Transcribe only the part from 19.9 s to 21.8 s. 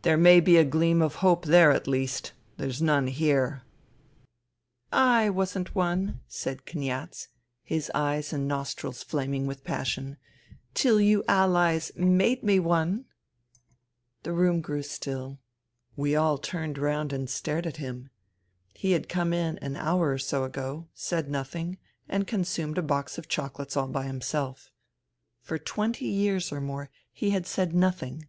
or so ago, said nothing